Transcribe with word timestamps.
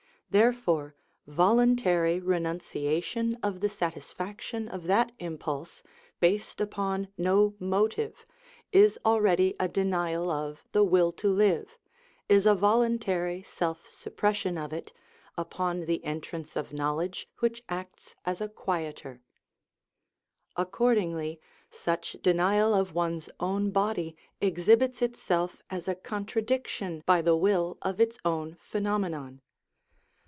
Therefore 0.33 0.95
voluntary 1.27 2.21
renunciation 2.21 3.37
of 3.43 3.59
the 3.59 3.67
satisfaction 3.67 4.69
of 4.69 4.85
that 4.87 5.11
impulse, 5.19 5.83
based 6.21 6.61
upon 6.61 7.09
no 7.17 7.55
motive, 7.59 8.25
is 8.71 8.97
already 9.05 9.55
a 9.59 9.67
denial 9.67 10.29
of 10.31 10.63
the 10.71 10.85
will 10.85 11.11
to 11.19 11.27
live, 11.27 11.77
is 12.29 12.45
a 12.45 12.55
voluntary 12.55 13.43
self 13.43 13.89
suppression 13.89 14.57
of 14.57 14.71
it, 14.71 14.93
upon 15.37 15.81
the 15.83 16.01
entrance 16.05 16.55
of 16.55 16.71
knowledge 16.71 17.27
which 17.39 17.61
acts 17.67 18.15
as 18.23 18.39
a 18.39 18.47
quieter. 18.47 19.19
Accordingly 20.55 21.41
such 21.69 22.15
denial 22.21 22.73
of 22.73 22.95
one's 22.95 23.29
own 23.41 23.71
body 23.71 24.15
exhibits 24.39 25.01
itself 25.01 25.61
as 25.69 25.89
a 25.89 25.95
contradiction 25.95 27.03
by 27.05 27.21
the 27.21 27.35
will 27.35 27.77
of 27.81 27.99
its 27.99 28.17
own 28.23 28.55
phenomenon. 28.61 29.41